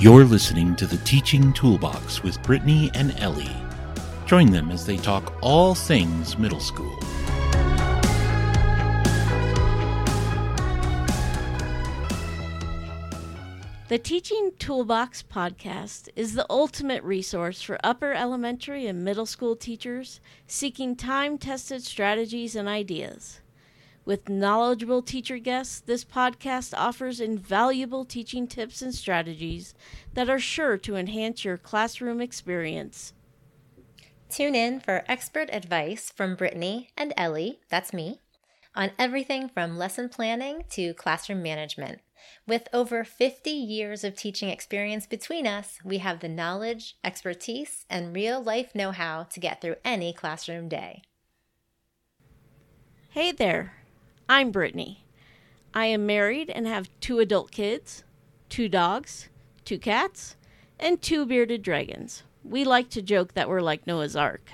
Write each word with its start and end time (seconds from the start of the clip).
You're 0.00 0.24
listening 0.24 0.76
to 0.76 0.86
the 0.86 0.96
Teaching 1.04 1.52
Toolbox 1.52 2.22
with 2.22 2.42
Brittany 2.42 2.90
and 2.94 3.14
Ellie. 3.20 3.54
Join 4.24 4.50
them 4.50 4.70
as 4.70 4.86
they 4.86 4.96
talk 4.96 5.34
all 5.42 5.74
things 5.74 6.38
middle 6.38 6.58
school. 6.58 6.98
The 13.88 13.98
Teaching 14.02 14.52
Toolbox 14.58 15.22
podcast 15.22 16.08
is 16.16 16.32
the 16.32 16.46
ultimate 16.48 17.04
resource 17.04 17.60
for 17.60 17.78
upper 17.84 18.14
elementary 18.14 18.86
and 18.86 19.04
middle 19.04 19.26
school 19.26 19.54
teachers 19.54 20.22
seeking 20.46 20.96
time 20.96 21.36
tested 21.36 21.82
strategies 21.82 22.56
and 22.56 22.70
ideas. 22.70 23.42
With 24.04 24.28
knowledgeable 24.28 25.02
teacher 25.02 25.38
guests, 25.38 25.80
this 25.80 26.04
podcast 26.04 26.72
offers 26.76 27.20
invaluable 27.20 28.04
teaching 28.04 28.46
tips 28.46 28.80
and 28.82 28.94
strategies 28.94 29.74
that 30.14 30.30
are 30.30 30.38
sure 30.38 30.78
to 30.78 30.96
enhance 30.96 31.44
your 31.44 31.58
classroom 31.58 32.20
experience. 32.20 33.12
Tune 34.30 34.54
in 34.54 34.80
for 34.80 35.04
expert 35.08 35.50
advice 35.52 36.10
from 36.14 36.36
Brittany 36.36 36.90
and 36.96 37.12
Ellie, 37.16 37.60
that's 37.68 37.92
me, 37.92 38.20
on 38.74 38.92
everything 38.98 39.48
from 39.48 39.76
lesson 39.76 40.08
planning 40.08 40.64
to 40.70 40.94
classroom 40.94 41.42
management. 41.42 42.00
With 42.46 42.68
over 42.72 43.04
50 43.04 43.50
years 43.50 44.04
of 44.04 44.16
teaching 44.16 44.48
experience 44.48 45.06
between 45.06 45.46
us, 45.46 45.78
we 45.84 45.98
have 45.98 46.20
the 46.20 46.28
knowledge, 46.28 46.96
expertise, 47.02 47.86
and 47.90 48.14
real 48.14 48.42
life 48.42 48.74
know 48.74 48.92
how 48.92 49.24
to 49.24 49.40
get 49.40 49.60
through 49.60 49.76
any 49.84 50.12
classroom 50.12 50.68
day. 50.68 51.02
Hey 53.10 53.32
there, 53.32 53.79
I'm 54.32 54.52
Brittany. 54.52 55.04
I 55.74 55.86
am 55.86 56.06
married 56.06 56.50
and 56.50 56.64
have 56.64 56.88
two 57.00 57.18
adult 57.18 57.50
kids, 57.50 58.04
two 58.48 58.68
dogs, 58.68 59.28
two 59.64 59.76
cats, 59.76 60.36
and 60.78 61.02
two 61.02 61.26
bearded 61.26 61.62
dragons. 61.62 62.22
We 62.44 62.62
like 62.62 62.90
to 62.90 63.02
joke 63.02 63.34
that 63.34 63.48
we're 63.48 63.60
like 63.60 63.88
Noah's 63.88 64.14
Ark. 64.14 64.48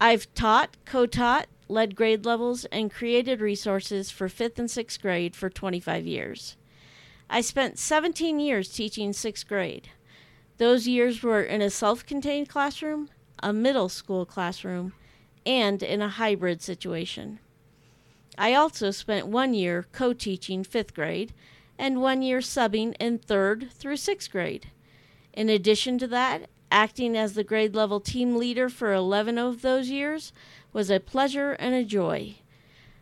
I've 0.00 0.32
taught, 0.32 0.76
co 0.84 1.06
taught, 1.06 1.48
led 1.66 1.96
grade 1.96 2.24
levels, 2.24 2.66
and 2.66 2.88
created 2.88 3.40
resources 3.40 4.12
for 4.12 4.28
5th 4.28 4.60
and 4.60 4.68
6th 4.68 5.02
grade 5.02 5.34
for 5.34 5.50
25 5.50 6.06
years. 6.06 6.56
I 7.28 7.40
spent 7.40 7.80
17 7.80 8.38
years 8.38 8.68
teaching 8.68 9.10
6th 9.10 9.48
grade. 9.48 9.88
Those 10.58 10.86
years 10.86 11.20
were 11.20 11.42
in 11.42 11.62
a 11.62 11.70
self 11.70 12.06
contained 12.06 12.48
classroom, 12.48 13.08
a 13.42 13.52
middle 13.52 13.88
school 13.88 14.24
classroom, 14.24 14.92
and 15.44 15.82
in 15.82 16.00
a 16.00 16.10
hybrid 16.10 16.62
situation. 16.62 17.40
I 18.38 18.54
also 18.54 18.92
spent 18.92 19.26
one 19.26 19.52
year 19.52 19.86
co 19.90 20.12
teaching 20.12 20.62
5th 20.62 20.94
grade 20.94 21.34
and 21.76 22.00
one 22.00 22.22
year 22.22 22.38
subbing 22.38 22.94
in 23.00 23.18
3rd 23.18 23.72
through 23.72 23.96
6th 23.96 24.30
grade. 24.30 24.70
In 25.32 25.48
addition 25.48 25.98
to 25.98 26.06
that, 26.06 26.48
acting 26.70 27.16
as 27.16 27.34
the 27.34 27.44
grade 27.44 27.74
level 27.74 28.00
team 28.00 28.36
leader 28.36 28.68
for 28.68 28.92
11 28.92 29.38
of 29.38 29.62
those 29.62 29.90
years 29.90 30.32
was 30.72 30.88
a 30.88 31.00
pleasure 31.00 31.52
and 31.52 31.74
a 31.74 31.84
joy. 31.84 32.36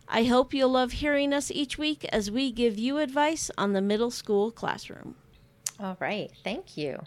I 0.09 0.25
hope 0.25 0.55
you'll 0.55 0.71
love 0.71 0.93
hearing 0.93 1.33
us 1.33 1.51
each 1.51 1.77
week 1.77 2.05
as 2.07 2.31
we 2.31 2.51
give 2.51 2.79
you 2.79 2.99
advice 2.99 3.51
on 3.59 3.73
the 3.73 3.83
middle 3.83 4.11
school 4.11 4.51
classroom. 4.51 5.17
All 5.79 5.97
right, 6.01 6.31
thank 6.45 6.77
you. 6.77 7.01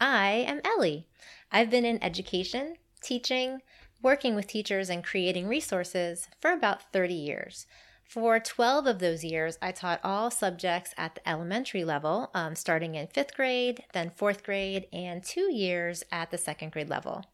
I 0.00 0.44
am 0.46 0.60
Ellie. 0.64 1.06
I've 1.52 1.70
been 1.70 1.84
in 1.84 2.02
education, 2.02 2.76
teaching, 3.02 3.60
working 4.02 4.34
with 4.34 4.46
teachers, 4.46 4.88
and 4.88 5.04
creating 5.04 5.46
resources 5.48 6.28
for 6.40 6.52
about 6.52 6.92
30 6.92 7.14
years. 7.14 7.66
For 8.10 8.40
12 8.40 8.86
of 8.86 8.98
those 8.98 9.22
years, 9.22 9.56
I 9.62 9.70
taught 9.70 10.00
all 10.02 10.32
subjects 10.32 10.92
at 10.96 11.14
the 11.14 11.28
elementary 11.28 11.84
level, 11.84 12.30
um, 12.34 12.56
starting 12.56 12.96
in 12.96 13.06
fifth 13.06 13.36
grade, 13.36 13.84
then 13.92 14.10
fourth 14.10 14.42
grade, 14.42 14.86
and 14.92 15.22
two 15.22 15.52
years 15.52 16.02
at 16.10 16.32
the 16.32 16.38
second 16.38 16.72
grade 16.72 16.88
level. 16.88 17.24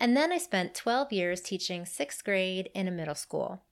And 0.00 0.16
then 0.16 0.32
I 0.32 0.38
spent 0.38 0.74
12 0.74 1.12
years 1.12 1.40
teaching 1.42 1.84
sixth 1.84 2.24
grade 2.24 2.70
in 2.74 2.88
a 2.88 2.90
middle 2.90 3.14
school. 3.14 3.62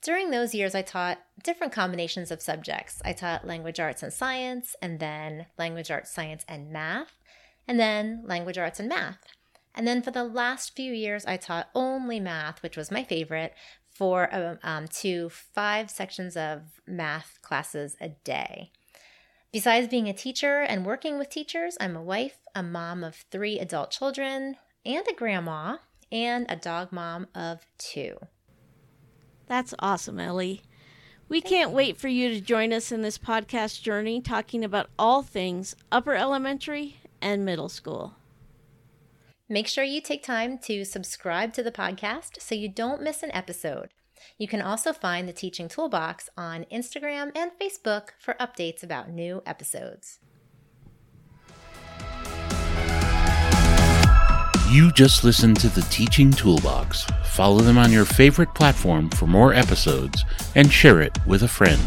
During 0.00 0.30
those 0.30 0.54
years, 0.54 0.76
I 0.76 0.82
taught 0.82 1.18
different 1.42 1.72
combinations 1.72 2.30
of 2.30 2.40
subjects. 2.40 3.02
I 3.04 3.12
taught 3.12 3.46
language 3.46 3.80
arts 3.80 4.04
and 4.04 4.12
science, 4.12 4.76
and 4.80 5.00
then 5.00 5.46
language 5.58 5.90
arts, 5.90 6.12
science, 6.12 6.44
and 6.46 6.70
math, 6.70 7.18
and 7.66 7.80
then 7.80 8.22
language 8.24 8.58
arts 8.58 8.78
and 8.78 8.88
math. 8.88 9.18
And 9.76 9.86
then 9.86 10.00
for 10.00 10.10
the 10.10 10.24
last 10.24 10.74
few 10.74 10.92
years, 10.92 11.26
I 11.26 11.36
taught 11.36 11.68
only 11.74 12.18
math, 12.18 12.62
which 12.62 12.76
was 12.76 12.90
my 12.90 13.04
favorite, 13.04 13.54
for 13.90 14.34
um, 14.34 14.58
um, 14.62 14.88
to 14.88 15.28
five 15.28 15.90
sections 15.90 16.36
of 16.36 16.62
math 16.86 17.38
classes 17.42 17.96
a 18.00 18.08
day. 18.08 18.72
Besides 19.52 19.88
being 19.88 20.08
a 20.08 20.14
teacher 20.14 20.60
and 20.60 20.84
working 20.84 21.18
with 21.18 21.28
teachers, 21.28 21.76
I'm 21.80 21.96
a 21.96 22.02
wife, 22.02 22.38
a 22.54 22.62
mom 22.62 23.04
of 23.04 23.24
three 23.30 23.58
adult 23.58 23.90
children, 23.90 24.56
and 24.84 25.06
a 25.08 25.14
grandma, 25.14 25.76
and 26.10 26.46
a 26.48 26.56
dog 26.56 26.92
mom 26.92 27.26
of 27.34 27.66
two. 27.78 28.16
That's 29.46 29.74
awesome, 29.78 30.18
Ellie. 30.18 30.62
We 31.28 31.40
can't 31.40 31.72
wait 31.72 31.96
for 31.96 32.08
you 32.08 32.28
to 32.28 32.40
join 32.40 32.72
us 32.72 32.92
in 32.92 33.02
this 33.02 33.18
podcast 33.18 33.82
journey 33.82 34.20
talking 34.20 34.64
about 34.64 34.90
all 34.98 35.22
things 35.22 35.74
upper 35.90 36.14
elementary 36.14 36.98
and 37.20 37.44
middle 37.44 37.68
school. 37.68 38.14
Make 39.48 39.68
sure 39.68 39.84
you 39.84 40.00
take 40.00 40.24
time 40.24 40.58
to 40.58 40.84
subscribe 40.84 41.52
to 41.52 41.62
the 41.62 41.70
podcast 41.70 42.40
so 42.40 42.56
you 42.56 42.68
don't 42.68 43.00
miss 43.00 43.22
an 43.22 43.30
episode. 43.32 43.90
You 44.38 44.48
can 44.48 44.60
also 44.60 44.92
find 44.92 45.28
the 45.28 45.32
Teaching 45.32 45.68
Toolbox 45.68 46.28
on 46.36 46.64
Instagram 46.64 47.30
and 47.36 47.52
Facebook 47.60 48.08
for 48.18 48.34
updates 48.40 48.82
about 48.82 49.08
new 49.08 49.44
episodes. 49.46 50.18
You 54.68 54.90
just 54.90 55.22
listened 55.22 55.60
to 55.60 55.68
the 55.68 55.86
Teaching 55.90 56.32
Toolbox. 56.32 57.06
Follow 57.26 57.60
them 57.60 57.78
on 57.78 57.92
your 57.92 58.04
favorite 58.04 58.52
platform 58.52 59.08
for 59.10 59.28
more 59.28 59.54
episodes 59.54 60.24
and 60.56 60.72
share 60.72 61.00
it 61.00 61.16
with 61.24 61.44
a 61.44 61.48
friend. 61.48 61.80